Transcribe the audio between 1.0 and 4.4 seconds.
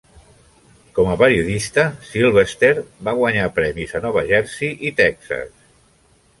a periodista, Sylvester va guanyar premis a Nova